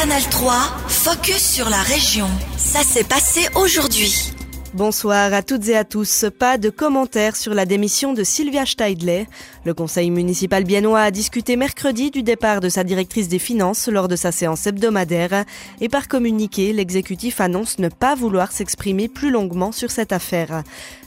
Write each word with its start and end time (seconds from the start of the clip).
Canal 0.00 0.22
3, 0.30 0.52
focus 0.86 1.54
sur 1.54 1.68
la 1.68 1.82
région. 1.82 2.28
Ça 2.56 2.84
s'est 2.84 3.02
passé 3.02 3.48
aujourd'hui. 3.56 4.32
Bonsoir 4.72 5.34
à 5.34 5.42
toutes 5.42 5.66
et 5.66 5.76
à 5.76 5.82
tous. 5.82 6.24
Pas 6.38 6.56
de 6.56 6.70
commentaires 6.70 7.34
sur 7.34 7.52
la 7.52 7.66
démission 7.66 8.12
de 8.12 8.22
Sylvia 8.22 8.64
Steidley. 8.64 9.26
Le 9.64 9.74
conseil 9.74 10.10
municipal 10.10 10.62
biennois 10.62 11.00
a 11.00 11.10
discuté 11.10 11.56
mercredi 11.56 12.12
du 12.12 12.22
départ 12.22 12.60
de 12.60 12.68
sa 12.68 12.84
directrice 12.84 13.26
des 13.26 13.40
finances 13.40 13.88
lors 13.88 14.06
de 14.06 14.14
sa 14.14 14.30
séance 14.30 14.68
hebdomadaire 14.68 15.44
et 15.80 15.88
par 15.88 16.06
communiqué, 16.06 16.72
l'exécutif 16.72 17.40
annonce 17.40 17.80
ne 17.80 17.88
pas 17.88 18.14
vouloir 18.14 18.52
s'exprimer 18.52 19.08
plus 19.08 19.32
longuement 19.32 19.72
sur 19.72 19.90
cette 19.90 20.12
affaire. 20.12 20.62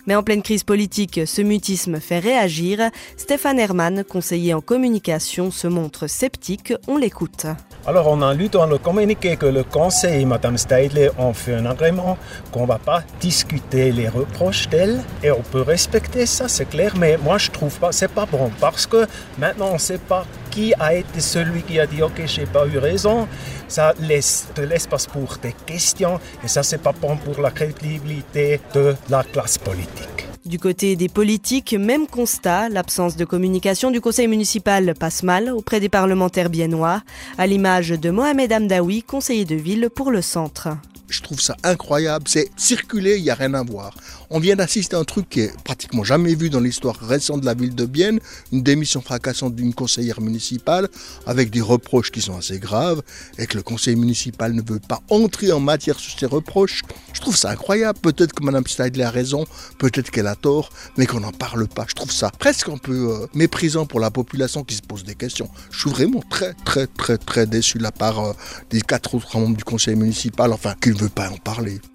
Mais 0.08 0.16
en 0.16 0.24
pleine 0.24 0.42
crise 0.42 0.64
politique, 0.64 1.22
ce 1.26 1.42
mutisme 1.42 2.00
fait 2.00 2.20
réagir. 2.20 2.90
Stéphane 3.18 3.60
Herman, 3.60 4.04
conseiller 4.04 4.54
en 4.54 4.62
communication, 4.62 5.52
se 5.52 5.68
montre 5.68 6.08
sceptique. 6.08 6.74
On 6.88 6.98
l'écoute. 6.98 7.46
Alors, 7.86 8.08
on 8.08 8.22
a 8.22 8.34
lu 8.34 8.48
dans 8.50 8.68
le 8.68 8.78
communiqué 8.78 9.38
que 9.38 9.48
le 9.48 9.64
conseil 9.64 10.22
et 10.22 10.26
Mme 10.26 10.58
Steidley 10.58 11.09
ont 11.18 11.34
fait 11.34 11.56
un 11.56 11.66
agrément 11.66 12.18
qu'on 12.52 12.62
ne 12.62 12.68
va 12.68 12.78
pas 12.78 13.04
discuter 13.20 13.92
les 13.92 14.08
reproches 14.08 14.70
d'elle 14.70 15.02
et 15.23 15.32
on 15.32 15.42
peut 15.42 15.62
respecter 15.62 16.26
ça, 16.26 16.48
c'est 16.48 16.70
clair. 16.70 16.94
Mais 16.98 17.18
moi, 17.18 17.38
je 17.38 17.50
trouve 17.50 17.78
pas, 17.80 17.92
c'est 17.92 18.12
pas 18.12 18.26
bon 18.26 18.52
parce 18.59 18.86
que 18.86 19.08
maintenant, 19.40 19.70
on 19.72 19.73
ne 19.73 19.80
sait 19.80 19.98
pas 19.98 20.26
qui 20.52 20.73
a 20.80 20.94
été 20.94 21.20
celui 21.20 21.64
qui 21.64 21.80
a 21.80 21.88
dit 21.88 22.04
ok 22.04 22.22
j'ai 22.26 22.46
pas 22.46 22.68
eu 22.68 22.78
raison 22.78 23.28
ça 23.68 23.94
laisse 24.00 24.48
laisse 24.58 24.86
pas 24.86 24.98
pour 25.12 25.40
tes 25.40 25.55
questions 25.66 26.20
et 26.44 26.48
ça 26.48 26.62
c'est 26.62 26.82
pas 26.82 26.94
bon 26.94 27.18
pour 27.18 27.42
la 27.42 27.52
crédibilité 27.52 28.59
de 28.73 28.95
la 29.09 29.23
classe 29.23 29.58
politique. 29.58 30.28
Du 30.44 30.58
côté 30.58 30.95
des 30.95 31.08
politiques, 31.08 31.73
même 31.73 32.08
constat, 32.08 32.68
l'absence 32.68 33.16
de 33.16 33.26
communication 33.26 33.92
du 33.92 34.02
conseil 34.02 34.28
municipal 34.28 34.95
passe 34.95 35.22
mal 35.22 35.52
auprès 35.52 35.80
des 35.80 35.88
parlementaires 35.88 36.50
biennois, 36.50 37.04
à 37.38 37.45
l'image 37.45 37.90
de 37.90 38.09
Mohamed 38.09 38.52
Amdaoui, 38.52 39.04
conseiller 39.04 39.45
de 39.45 39.56
ville 39.56 39.90
pour 39.94 40.09
le 40.09 40.22
centre 40.22 40.70
je 41.12 41.22
trouve 41.22 41.40
ça 41.40 41.56
incroyable. 41.64 42.26
C'est 42.28 42.50
circuler, 42.58 43.17
il 43.17 43.23
n'y 43.23 43.30
a 43.30 43.36
rien 43.36 43.54
à 43.54 43.64
voir. 43.64 43.95
On 44.30 44.40
vient 44.40 44.56
d'assister 44.56 44.95
à 44.95 45.00
un 45.00 45.04
truc 45.04 45.30
qui 45.30 45.42
est 45.42 45.64
pratiquement 45.64 46.03
jamais 46.03 46.36
vu 46.36 46.50
dans 46.50 46.62
l'histoire 46.62 46.95
récente 46.95 47.42
de 47.42 47.45
la 47.45 47.53
ville 47.53 47.76
de 47.76 47.86
Bienne, 47.86 48.20
une 48.52 48.64
démission 48.64 49.02
fracassante 49.02 49.56
d'une 49.56 49.73
conseillère 49.73 50.22
municipale 50.22 50.88
avec 51.26 51.50
des 51.50 51.62
reproches 51.62 52.12
qui 52.12 52.22
sont 52.22 52.38
assez 52.38 52.58
graves 52.58 53.02
et 53.38 53.45
que 53.45 53.58
le 53.58 53.64
conseil 53.64 53.95
municipal 53.95 54.53
ne 54.53 54.62
veut 54.62 54.80
pas 54.80 55.02
entrer 55.09 55.52
en 55.52 55.59
matière 55.59 56.00
sur 56.00 56.18
ces 56.18 56.26
reproches. 56.26 56.81
Je 57.14 57.20
trouve 57.20 57.36
ça 57.36 57.50
incroyable. 57.50 58.00
Peut-être 58.00 58.34
que 58.34 58.44
Mme 58.44 58.66
Steidler 58.68 59.03
a 59.03 59.12
raison, 59.12 59.46
peut-être 59.78 60.12
qu'elle 60.12 60.28
a 60.28 60.36
tort, 60.36 60.70
mais 60.98 61.06
qu'on 61.06 61.20
n'en 61.20 61.34
parle 61.34 61.68
pas. 61.68 61.86
Je 61.88 61.96
trouve 61.96 62.12
ça 62.12 62.31
presque 62.31 62.70
un 62.70 62.78
peu 62.78 63.12
euh, 63.12 63.28
méprisant 63.34 63.86
pour 63.86 64.00
la 64.00 64.12
population 64.12 64.64
qui 64.64 64.75
se 64.75 64.81
pose 64.81 65.03
des 65.03 65.16
questions. 65.16 65.50
Je 65.72 65.80
suis 65.80 65.90
vraiment 65.90 66.23
très, 66.30 66.53
très, 66.66 66.88
très, 66.88 67.18
très 67.18 67.46
déçu 67.46 67.78
de 67.80 67.84
la 67.84 67.92
part 67.92 68.20
euh, 68.20 68.34
des 68.70 68.81
quatre 68.81 69.16
autres 69.16 69.38
membres 69.38 69.58
du 69.58 69.64
conseil 69.64 69.96
municipal, 69.96 70.53
enfin, 70.53 70.73
qu'ils 70.81 71.00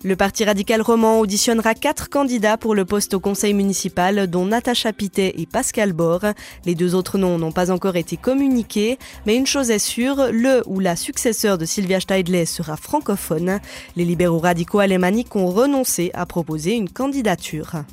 Le 0.03 0.17
Parti 0.17 0.45
radical 0.45 0.83
roman 0.83 1.21
auditionnera 1.21 1.75
quatre 1.75 2.11
candidats 2.11 2.57
pour 2.57 2.75
le 2.75 2.85
poste 2.85 3.15
au 3.15 3.21
conseil 3.21 3.55
municipal, 3.55 4.27
dont 4.27 4.47
Natacha 4.47 4.93
Pitet 4.93 5.35
et 5.39 5.47
Pascal 5.47 5.93
Bor. 5.93 6.23
Les 6.65 6.75
deux 6.75 6.95
autres 6.95 7.17
noms 7.17 7.39
n'ont 7.39 7.53
pas 7.53 7.71
encore 7.71 7.97
été 7.97 8.17
communiqués, 8.17 8.99
mais 9.25 9.37
une 9.37 9.47
chose 9.47 9.71
est 9.71 9.79
sûre, 9.79 10.29
le 10.33 10.63
ou 10.67 10.81
la 10.81 10.97
successeur 10.97 11.57
de 11.57 11.65
Sylvia 11.65 12.01
Steidley 12.01 12.47
sera 12.47 12.77
francophone. 12.77 13.61
Les 13.95 14.05
libéraux 14.05 14.41
radicaux 14.41 14.81
alémaniques 14.81 15.37
ont 15.37 15.47
renoncé 15.47 16.11
à 16.15 16.27
proposer 16.27 16.73
une 16.73 16.91
candidature. 16.91 17.85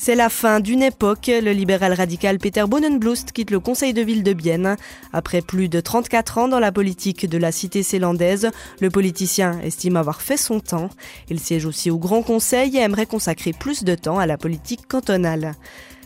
C'est 0.00 0.14
la 0.14 0.28
fin 0.28 0.60
d'une 0.60 0.84
époque. 0.84 1.26
Le 1.26 1.50
libéral 1.50 1.92
radical 1.92 2.38
Peter 2.38 2.62
Bonenblust 2.68 3.32
quitte 3.32 3.50
le 3.50 3.58
conseil 3.58 3.92
de 3.92 4.00
ville 4.00 4.22
de 4.22 4.32
Bienne. 4.32 4.76
Après 5.12 5.42
plus 5.42 5.68
de 5.68 5.80
34 5.80 6.38
ans 6.38 6.46
dans 6.46 6.60
la 6.60 6.70
politique 6.70 7.28
de 7.28 7.36
la 7.36 7.50
cité 7.50 7.82
zélandaise, 7.82 8.48
le 8.80 8.90
politicien 8.90 9.58
estime 9.60 9.96
avoir 9.96 10.22
fait 10.22 10.36
son 10.36 10.60
temps. 10.60 10.88
Il 11.30 11.40
siège 11.40 11.66
aussi 11.66 11.90
au 11.90 11.98
Grand 11.98 12.22
Conseil 12.22 12.76
et 12.76 12.80
aimerait 12.80 13.06
consacrer 13.06 13.52
plus 13.52 13.82
de 13.82 13.96
temps 13.96 14.20
à 14.20 14.26
la 14.26 14.38
politique 14.38 14.86
cantonale. 14.86 15.56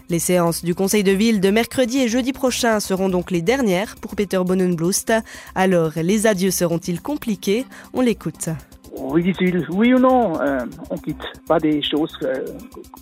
Les 0.09 0.19
séances 0.19 0.65
du 0.65 0.75
Conseil 0.75 1.05
de 1.05 1.13
ville 1.13 1.43
de 1.43 1.51
mercredi 1.51 1.99
et 1.99 2.09
jeudi 2.09 2.33
prochain 2.33 2.81
seront 2.81 3.11
donc 3.11 3.31
les 3.31 3.43
dernières 3.43 3.97
pour 3.97 4.17
Peter 4.17 4.41
Bonenblust. 4.43 5.13
Alors, 5.55 5.93
les 5.97 6.27
adieux 6.27 6.51
seront-ils 6.51 7.03
compliqués? 7.03 7.67
On 7.93 8.01
l'écoute. 8.01 8.49
Oui, 8.97 9.33
oui 9.71 9.95
ou 9.95 9.99
non, 9.99 10.41
euh, 10.41 10.61
on 10.91 10.97
quitte 10.97 11.23
pas 11.47 11.59
des 11.59 11.83
choses 11.83 12.17
euh, 12.23 12.45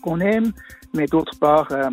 qu'on 0.03 0.21
aime, 0.21 0.53
mais 0.95 1.07
d'autre 1.07 1.39
part, 1.39 1.69
euh, 1.71 1.89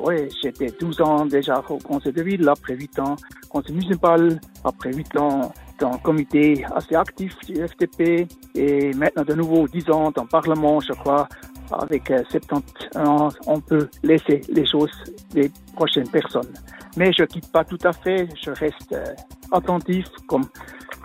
ouais, 0.00 0.28
j'étais 0.42 0.72
12 0.78 1.00
ans 1.00 1.26
déjà 1.26 1.62
au 1.68 1.78
conseil 1.78 2.12
de 2.12 2.22
ville, 2.22 2.48
après 2.48 2.74
8 2.74 2.98
ans 3.00 3.16
conseil 3.48 3.74
municipal, 3.74 4.40
après 4.64 4.92
8 4.92 5.16
ans 5.16 5.52
dans 5.80 5.92
le 5.92 5.98
comité 5.98 6.64
assez 6.74 6.94
actif 6.94 7.34
du 7.46 7.54
FTP 7.54 8.28
et 8.54 8.92
maintenant 8.94 9.24
de 9.24 9.34
nouveau 9.34 9.66
10 9.66 9.90
ans 9.90 10.10
dans 10.10 10.22
le 10.22 10.28
Parlement, 10.28 10.80
je 10.80 10.92
crois, 10.92 11.28
avec 11.72 12.12
70 12.30 12.96
ans, 12.96 13.28
on 13.46 13.60
peut 13.60 13.88
laisser 14.02 14.40
les 14.48 14.66
choses 14.66 14.92
des 15.32 15.50
prochaines 15.74 16.08
personnes. 16.08 16.52
Mais 16.96 17.12
je 17.12 17.24
quitte 17.24 17.50
pas 17.52 17.64
tout 17.64 17.78
à 17.84 17.92
fait, 17.92 18.28
je 18.42 18.50
reste 18.50 18.92
euh, 18.92 19.04
attentif 19.52 20.06
comme 20.26 20.46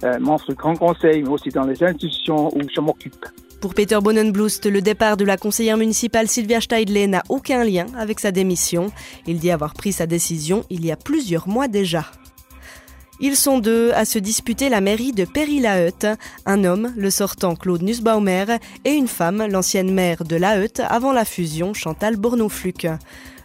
euh, 0.03 0.19
membre 0.19 0.44
du 0.47 0.55
Grand 0.55 0.75
Conseil, 0.75 1.21
mais 1.21 1.29
aussi 1.29 1.50
dans 1.50 1.65
les 1.65 1.81
institutions 1.83 2.47
où 2.55 2.61
je 2.73 2.81
m'occupe. 2.81 3.25
Pour 3.63 3.75
Peter 3.75 3.97
Bonenblust, 4.03 4.66
le 4.66 4.81
départ 4.81 5.16
de 5.16 5.24
la 5.24 5.38
conseillère 5.38 5.78
municipale 5.78 6.28
Sylvia 6.28 6.59
Steidle 6.59 7.09
n'a 7.09 7.24
aucun 7.29 7.63
lien 7.63 7.85
avec 7.97 8.19
sa 8.19 8.31
démission. 8.31 8.91
Il 9.25 9.40
dit 9.40 9.51
avoir 9.51 9.74
pris 9.74 9.94
sa 9.94 10.06
décision 10.06 10.66
il 10.69 10.85
y 10.85 10.91
a 10.91 10.97
plusieurs 10.97 11.47
mois 11.47 11.69
déjà. 11.69 12.06
Ils 13.22 13.38
sont 13.38 13.59
deux 13.59 13.94
à 13.94 14.03
se 14.03 14.19
disputer 14.19 14.68
la 14.68 14.81
mairie 14.81 15.13
de 15.13 15.24
Péry-la-Heute, 15.24 16.07
un 16.46 16.66
homme, 16.66 16.91
le 16.97 17.09
sortant 17.09 17.56
Claude 17.56 17.84
Nussbaumer, 17.84 18.57
et 18.84 18.91
une 18.91 19.07
femme, 19.07 19.47
l'ancienne 19.50 19.94
maire 19.94 20.25
de 20.25 20.35
la 20.35 20.59
Heute 20.59 20.81
avant 20.81 21.13
la 21.13 21.24
fusion, 21.24 21.74
Chantal 21.74 22.18
Bournofluc. 22.18 22.88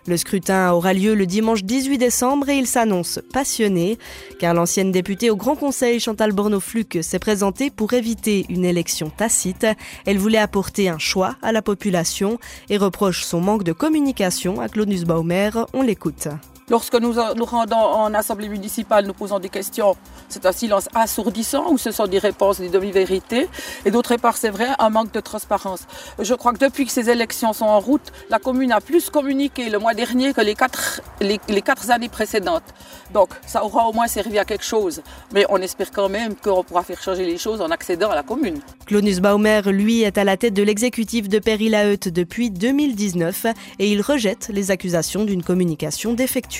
Le 0.08 0.16
scrutin 0.16 0.72
aura 0.72 0.94
lieu 0.94 1.14
le 1.14 1.26
dimanche 1.26 1.64
18 1.64 1.98
décembre 1.98 2.48
et 2.48 2.56
il 2.56 2.66
s'annonce 2.66 3.20
passionné, 3.30 3.98
car 4.38 4.54
l'ancienne 4.54 4.91
députée 4.91 5.28
au 5.28 5.36
Grand 5.36 5.54
Conseil 5.54 6.00
Chantal 6.00 6.32
Bornofluc 6.32 7.00
s'est 7.02 7.19
présentée 7.19 7.69
pour 7.69 7.92
éviter 7.92 8.46
une 8.48 8.64
élection 8.64 9.10
tacite. 9.10 9.66
Elle 10.06 10.16
voulait 10.16 10.38
apporter 10.38 10.88
un 10.88 10.98
choix 10.98 11.36
à 11.42 11.52
la 11.52 11.60
population 11.60 12.38
et 12.70 12.78
reproche 12.78 13.22
son 13.22 13.42
manque 13.42 13.64
de 13.64 13.74
communication 13.74 14.62
à 14.62 14.70
Claude 14.70 14.88
Nussbaumer. 14.88 15.50
On 15.74 15.82
l'écoute. 15.82 16.28
Lorsque 16.71 16.95
nous 16.97 17.15
nous 17.34 17.45
rendons 17.47 17.77
en 17.77 18.12
assemblée 18.12 18.49
municipale, 18.49 19.06
nous 19.06 19.15
posons 19.15 19.39
des 19.39 19.49
questions, 19.49 19.97
c'est 20.29 20.45
un 20.45 20.53
silence 20.53 20.91
assourdissant 20.95 21.71
ou 21.73 21.79
ce 21.79 21.91
sont 21.91 22.06
des 22.06 22.19
réponses, 22.19 22.61
des 22.61 22.69
demi-vérités. 22.69 23.49
Et 23.87 23.91
d'autre 23.91 24.15
part, 24.17 24.37
c'est 24.37 24.51
vrai, 24.51 24.67
un 24.79 24.91
manque 24.91 25.11
de 25.12 25.21
transparence. 25.21 25.87
Je 26.19 26.34
crois 26.34 26.53
que 26.53 26.59
depuis 26.59 26.84
que 26.84 26.93
ces 26.93 27.09
élections 27.09 27.55
sont 27.55 27.65
en 27.65 27.81
route, 27.81 28.12
la 28.29 28.39
commune 28.39 28.73
a 28.73 28.83
plus 28.83 29.09
communiqué 29.09 29.71
le 29.71 29.79
mois 29.79 29.95
dernier 29.95 30.34
que 30.34 30.43
les 30.43 30.55
quatre, 30.55 31.01
les, 31.21 31.39
quatre 31.62 31.91
années 31.91 32.11
précédentes. 32.11 32.75
Donc, 33.15 33.31
ça 33.47 33.65
aura 33.65 33.89
au 33.89 33.95
moins 33.95 34.06
servi 34.06 34.39
à 34.39 34.45
quelque 34.45 34.65
chose. 34.65 35.00
Mais 35.33 35.47
on 35.49 35.56
espère 35.56 35.91
quand 35.91 36.11
même 36.11 36.37
qu'on 36.37 36.65
pourra 36.65 36.83
faire 36.83 37.03
changer 37.03 37.25
les 37.25 37.39
choses 37.39 37.62
en 37.62 37.71
accédant 37.71 38.11
à 38.11 38.15
la 38.15 38.23
commune. 38.23 38.61
Clonus 38.85 39.21
Baumer, 39.21 39.62
lui, 39.67 40.03
est 40.03 40.19
à 40.19 40.25
la 40.25 40.37
tête 40.37 40.53
de 40.53 40.62
l'exécutif 40.62 41.31
de 41.31 41.39
Péry-la-Heute 41.39 42.09
depuis 42.09 42.50
2019 42.50 43.47
et 43.79 43.91
il 43.91 44.03
rejette 44.03 44.50
les 44.53 44.71
accusations 44.71 45.25
d'une 45.25 45.43
communication 45.43 46.12
défectueuse. 46.12 46.57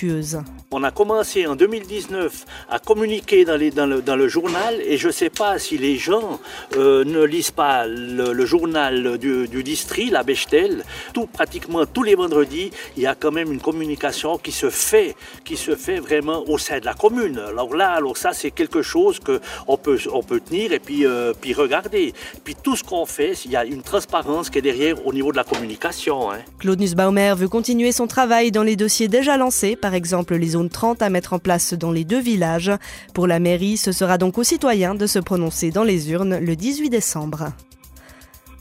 On 0.71 0.83
a 0.83 0.91
commencé 0.91 1.47
en 1.47 1.55
2019 1.55 2.45
à 2.69 2.79
communiquer 2.79 3.43
dans, 3.43 3.57
le, 3.57 4.27
journal 4.27 4.79
et 4.81 4.97
je 4.97 5.07
ne 5.07 5.11
sais 5.11 5.29
pas 5.29 5.57
si 5.59 5.77
les 5.77 5.97
gens 5.97 6.39
euh, 6.77 7.03
ne 7.03 7.23
lisent 7.23 7.51
pas 7.51 7.85
le, 7.87 8.45
journal 8.45 9.17
du, 9.17 9.63
district, 9.63 10.11
la 10.11 10.23
Bechtel. 10.23 10.83
Tout, 11.13 11.25
pratiquement 11.25 11.85
tous 11.85 12.03
les 12.03 12.15
vendredis, 12.15 12.71
il 12.95 13.03
y 13.03 13.07
a 13.07 13.15
quand 13.15 13.31
même 13.31 13.51
une 13.51 13.59
communication 13.59 14.37
qui 14.37 14.51
se 14.51 14.69
fait, 14.69 15.15
qui 15.43 15.57
se 15.57 15.75
fait 15.75 15.99
vraiment 15.99 16.47
au 16.47 16.57
sein 16.57 16.79
de 16.79 16.85
la 16.85 16.93
commune. 16.93 17.39
Alors 17.39 17.75
là, 17.75 17.91
alors 17.91 18.15
ça 18.15 18.31
c'est 18.33 18.51
quelque 18.51 18.81
chose 18.81 19.19
qu'on 19.19 19.77
peut, 19.77 19.99
on 20.13 20.23
peut 20.23 20.39
tenir 20.39 20.71
et 20.71 20.79
puis, 20.79 21.05
euh, 21.05 21.33
puis 21.39 21.53
regarder. 21.53 22.13
Puis 22.43 22.55
tout 22.55 22.75
ce 22.75 22.83
qu'on 22.83 23.05
fait, 23.05 23.33
il 23.45 23.51
y 23.51 23.55
a 23.55 23.65
une 23.65 23.81
transparence 23.81 24.49
qui 24.49 24.59
est 24.59 24.61
derrière 24.61 25.05
au 25.05 25.13
niveau 25.13 25.31
de 25.31 25.37
la 25.37 25.43
communication. 25.43 26.31
Hein. 26.31 26.39
Claude 26.59 26.79
Nussbaumer 26.79 27.33
veut 27.35 27.49
continuer 27.49 27.91
son 27.91 28.07
travail 28.07 28.51
dans 28.51 28.63
les 28.63 28.75
dossiers 28.75 29.07
déjà 29.07 29.35
lancés 29.35 29.75
par 29.75 29.88
par 29.89 29.95
exemple 29.95 30.35
les 30.35 30.49
zones 30.49 30.69
30 30.69 31.01
à 31.01 31.09
mettre 31.09 31.33
en 31.33 31.39
place 31.39 31.73
dans 31.73 31.91
les 31.91 32.05
deux 32.05 32.19
villages. 32.19 32.71
Pour 33.15 33.25
la 33.25 33.39
mairie, 33.39 33.75
ce 33.75 33.91
sera 33.91 34.19
donc 34.19 34.37
aux 34.37 34.43
citoyens 34.43 34.93
de 34.93 35.07
se 35.07 35.17
prononcer 35.17 35.71
dans 35.71 35.83
les 35.83 36.11
urnes 36.11 36.37
le 36.37 36.55
18 36.55 36.91
décembre. 36.91 37.53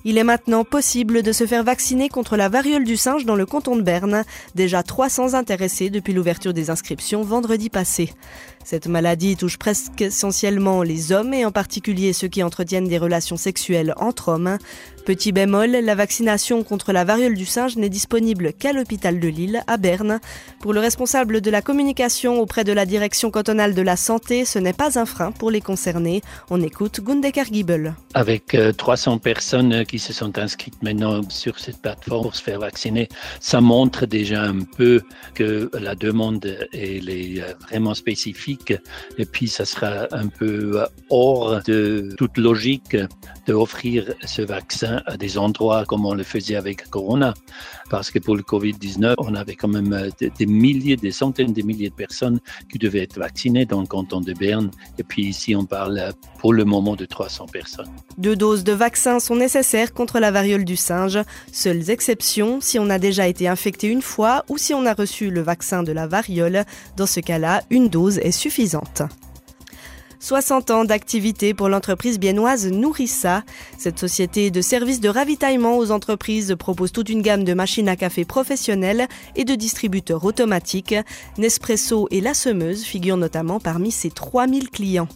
Il 0.07 0.17
est 0.17 0.25
maintenant 0.25 0.65
possible 0.65 1.23
de 1.23 1.33
se 1.33 1.47
faire 1.47 1.65
vacciner 1.65 2.09
contre 2.09 2.39
la 2.39 2.49
variole 2.49 2.85
du 2.85 2.97
singe 2.97 3.27
dans 3.27 3.35
le 3.35 3.45
canton 3.45 3.77
de 3.77 3.83
Berne. 3.83 4.25
Déjà 4.55 4.83
300 4.83 5.35
intéressés 5.35 5.91
depuis 5.91 6.15
l'ouverture 6.15 6.55
des 6.55 6.71
inscriptions 6.71 7.23
vendredi 7.23 7.69
passé. 7.69 8.15
Cette 8.70 8.87
maladie 8.87 9.35
touche 9.35 9.56
presque 9.56 10.03
essentiellement 10.03 10.82
les 10.82 11.11
hommes 11.11 11.32
et 11.32 11.47
en 11.47 11.50
particulier 11.50 12.12
ceux 12.12 12.29
qui 12.29 12.43
entretiennent 12.43 12.87
des 12.87 12.99
relations 12.99 13.38
sexuelles 13.38 13.94
entre 13.97 14.29
hommes. 14.29 14.59
Petit 15.06 15.32
bémol, 15.32 15.70
la 15.70 15.94
vaccination 15.94 16.62
contre 16.62 16.93
la 16.93 17.03
variole 17.03 17.35
du 17.35 17.47
singe 17.47 17.76
n'est 17.76 17.88
disponible 17.88 18.53
qu'à 18.53 18.75
l'hôpital 18.75 19.20
de 19.20 19.29
Lille, 19.29 19.62
à 19.67 19.79
Berne. 19.79 20.20
Pour 20.61 20.75
le 20.75 20.81
responsable 20.81 21.41
de 21.41 21.50
la 21.50 21.62
communication 21.62 22.43
auprès 22.43 22.62
de 22.62 22.75
la 22.75 22.85
direction 22.85 23.31
cantonale 23.31 23.75
de 23.75 23.81
la 23.81 23.97
santé, 23.97 24.44
ce 24.44 24.59
n'est 24.59 24.75
pas 24.75 24.99
un 24.99 25.06
frein 25.06 25.32
pour 25.32 25.50
les 25.50 25.62
concernés. 25.62 26.20
On 26.50 26.61
écoute 26.61 27.00
Gundekar 27.03 27.47
Giebel. 27.47 27.94
Avec 28.12 28.55
300 28.76 29.15
euh, 29.15 29.19
personnes 29.19 29.87
qui 29.87 29.99
se 29.99 30.12
sont 30.12 30.38
inscrites 30.38 30.82
maintenant 30.82 31.23
sur 31.31 31.59
cette 31.59 31.81
plateforme 31.81 32.25
pour 32.25 32.37
se 32.37 32.43
faire 32.43 32.61
vacciner, 32.61 33.09
ça 33.41 33.62
montre 33.62 34.05
déjà 34.05 34.43
un 34.43 34.61
peu 34.61 35.00
que 35.32 35.70
la 35.73 35.94
demande 35.94 36.44
est 36.75 37.00
euh, 37.09 37.55
vraiment 37.67 37.94
spécifique 37.94 38.57
et 39.19 39.25
puis 39.25 39.49
ça 39.49 39.64
sera 39.64 40.06
un 40.12 40.28
peu 40.28 40.84
hors 41.10 41.62
de 41.64 42.14
toute 42.16 42.38
logique 42.38 42.96
d'offrir 43.46 44.14
ce 44.26 44.43
vaccin 44.43 45.02
à 45.06 45.16
des 45.16 45.38
endroits 45.38 45.84
comme 45.87 46.05
on 46.05 46.14
le 46.14 46.22
faisait 46.22 46.56
avec 46.56 46.88
Corona. 46.90 47.34
Parce 47.90 48.10
que 48.10 48.19
pour 48.19 48.37
le 48.37 48.43
Covid-19, 48.43 49.14
on 49.19 49.34
avait 49.34 49.55
quand 49.55 49.69
même 49.69 49.93
euh, 49.93 50.10
des, 50.20 50.46
milliers, 50.46 50.96
des 50.96 51.10
centaines 51.10 51.55
de 51.55 51.62
milliers 51.62 51.88
de 51.88 51.94
personnes 51.94 52.38
qui 52.70 52.78
devaient 52.78 53.02
être 53.02 53.19
vaccinées 53.19 53.64
dans 53.64 53.81
le 53.81 53.87
canton 53.87 54.20
de 54.20 54.34
Berne. 54.34 54.70
Et 54.99 55.02
puis 55.02 55.25
ici, 55.25 55.56
on 55.56 55.64
parle 55.64 55.99
euh, 55.99 56.10
pour 56.38 56.52
le 56.52 56.64
moment 56.64 56.96
de 56.96 57.06
300 57.06 57.46
personnes. 57.46 57.88
Deux 58.19 58.37
doses 58.37 58.64
de 58.64 58.72
vaccin 58.72 59.20
sont 59.20 59.37
nécessaires 59.37 59.94
contre 59.94 60.19
la 60.19 60.31
variole 60.31 60.64
du 60.64 60.76
singe. 60.76 61.19
Seules 61.52 61.88
exceptions 61.90 62.60
si 62.60 62.78
on 62.78 62.90
a 62.90 62.99
déjà 62.99 63.26
été 63.26 63.49
infecté 63.49 63.88
une 63.88 64.02
fois 64.02 64.44
ou 64.49 64.58
si 64.58 64.75
on 64.75 64.84
a 64.84 64.93
reçu 64.93 65.31
le 65.31 65.40
vaccin 65.40 65.82
de 65.82 65.93
la 65.93 66.06
variole. 66.06 66.64
Dans 66.96 67.06
ce 67.06 67.20
cas-là, 67.20 67.62
une 67.70 67.88
dose 67.88 68.19
est 68.19 68.32
suffisante. 68.38 69.02
60 70.20 70.70
ans 70.73 70.85
d'activité 70.85 71.55
pour 71.55 71.69
l'entreprise 71.69 72.19
biennoise 72.19 72.67
Nourissa. 72.67 73.44
Cette 73.76 73.99
société 73.99 74.50
de 74.50 74.61
services 74.61 75.00
de 75.00 75.08
ravitaillement 75.08 75.79
aux 75.79 75.93
entreprises 75.93 76.56
propose 76.58 76.90
toute 76.90 77.08
une 77.08 77.23
gamme 77.23 77.44
de 77.44 77.55
machines 77.55 77.88
à 77.88 77.94
café 77.94 78.25
professionnelles 78.25 79.06
et 79.37 79.44
de 79.44 79.55
distributeurs 79.55 80.25
automatiques. 80.25 80.96
Nespresso 81.37 82.08
et 82.11 82.20
La 82.20 82.35
Semeuse 82.35 82.82
figurent 82.82 83.17
notamment 83.17 83.61
parmi 83.61 83.93
ses 83.93 84.11
3000 84.11 84.70
clients. 84.70 85.08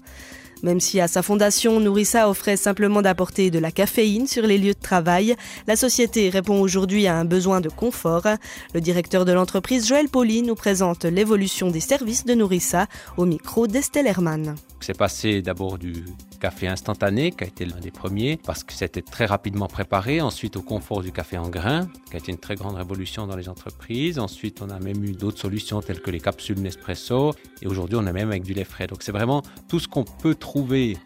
Même 0.62 0.80
si 0.80 1.00
à 1.00 1.08
sa 1.08 1.22
fondation, 1.22 1.80
Nourissa 1.80 2.28
offrait 2.28 2.56
simplement 2.56 3.02
d'apporter 3.02 3.50
de 3.50 3.58
la 3.58 3.70
caféine 3.70 4.26
sur 4.26 4.46
les 4.46 4.58
lieux 4.58 4.74
de 4.74 4.80
travail, 4.80 5.34
la 5.66 5.76
société 5.76 6.30
répond 6.30 6.60
aujourd'hui 6.60 7.06
à 7.06 7.16
un 7.16 7.24
besoin 7.24 7.60
de 7.60 7.68
confort. 7.68 8.26
Le 8.74 8.80
directeur 8.80 9.24
de 9.24 9.32
l'entreprise, 9.32 9.88
Joël 9.88 10.08
Poli, 10.08 10.42
nous 10.42 10.54
présente 10.54 11.04
l'évolution 11.04 11.70
des 11.70 11.80
services 11.80 12.24
de 12.24 12.34
Nourissa 12.34 12.86
au 13.16 13.24
micro 13.24 13.66
d'Estelle 13.66 14.06
Hermann. 14.06 14.54
C'est 14.80 14.96
passé 14.96 15.42
d'abord 15.42 15.78
du 15.78 16.04
café 16.42 16.66
instantané, 16.66 17.30
qui 17.30 17.44
a 17.44 17.46
été 17.46 17.64
l'un 17.64 17.78
des 17.78 17.92
premiers, 17.92 18.36
parce 18.36 18.64
que 18.64 18.72
c'était 18.72 19.00
très 19.00 19.26
rapidement 19.26 19.68
préparé. 19.68 20.20
Ensuite, 20.20 20.56
au 20.56 20.62
confort 20.62 21.00
du 21.00 21.12
café 21.12 21.38
en 21.38 21.48
grains, 21.48 21.86
qui 22.10 22.16
a 22.16 22.18
été 22.18 22.32
une 22.32 22.38
très 22.38 22.56
grande 22.56 22.74
révolution 22.74 23.28
dans 23.28 23.36
les 23.36 23.48
entreprises. 23.48 24.18
Ensuite, 24.18 24.60
on 24.60 24.68
a 24.68 24.80
même 24.80 25.04
eu 25.04 25.12
d'autres 25.12 25.38
solutions 25.38 25.80
telles 25.80 26.00
que 26.00 26.10
les 26.10 26.18
capsules 26.18 26.60
Nespresso. 26.60 27.32
Et 27.62 27.68
aujourd'hui, 27.68 27.96
on 27.96 28.06
a 28.06 28.12
même 28.12 28.30
avec 28.30 28.42
du 28.42 28.54
lait 28.54 28.64
frais. 28.64 28.88
Donc, 28.88 29.04
c'est 29.04 29.12
vraiment 29.12 29.42
tout 29.68 29.78
ce 29.78 29.86
qu'on 29.86 30.02
peut 30.02 30.34
trouver 30.34 30.98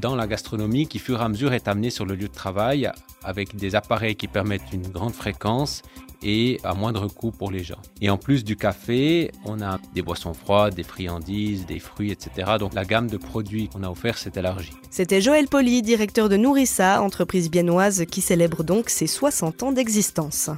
dans 0.00 0.14
la 0.14 0.28
gastronomie 0.28 0.86
qui, 0.86 1.00
fur 1.00 1.20
et 1.20 1.24
à 1.24 1.28
mesure, 1.28 1.52
est 1.52 1.66
amené 1.66 1.90
sur 1.90 2.06
le 2.06 2.14
lieu 2.14 2.28
de 2.28 2.32
travail 2.32 2.88
avec 3.24 3.56
des 3.56 3.74
appareils 3.74 4.14
qui 4.14 4.28
permettent 4.28 4.72
une 4.72 4.86
grande 4.86 5.14
fréquence 5.14 5.82
et 6.24 6.58
à 6.64 6.74
moindre 6.74 7.06
coût 7.08 7.30
pour 7.30 7.50
les 7.50 7.62
gens. 7.62 7.80
Et 8.00 8.10
en 8.10 8.16
plus 8.16 8.42
du 8.44 8.56
café, 8.56 9.30
on 9.44 9.60
a 9.60 9.78
des 9.94 10.02
boissons 10.02 10.34
froides, 10.34 10.74
des 10.74 10.82
friandises, 10.82 11.66
des 11.66 11.78
fruits, 11.78 12.10
etc. 12.10 12.52
Donc 12.58 12.74
la 12.74 12.84
gamme 12.84 13.08
de 13.08 13.16
produits 13.16 13.68
qu'on 13.68 13.82
a 13.82 13.90
offert 13.90 14.18
s'est 14.18 14.32
élargie. 14.34 14.72
C'était 14.90 15.20
Joël 15.20 15.46
Poli, 15.48 15.82
directeur 15.82 16.28
de 16.28 16.36
Nourissa, 16.36 17.02
entreprise 17.02 17.50
biennoise 17.50 18.04
qui 18.10 18.20
célèbre 18.20 18.64
donc 18.64 18.88
ses 18.88 19.06
60 19.06 19.62
ans 19.62 19.72
d'existence. 19.72 20.50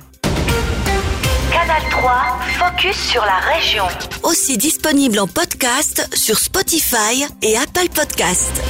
Canal 1.52 1.82
3, 1.90 2.38
focus 2.58 2.96
sur 2.96 3.22
la 3.22 3.38
région. 3.54 3.84
Aussi 4.22 4.58
disponible 4.58 5.19
en 5.19 5.26
podcast 5.26 6.08
sur 6.14 6.38
Spotify 6.38 7.24
et 7.42 7.56
Apple 7.56 7.88
Podcast. 7.94 8.62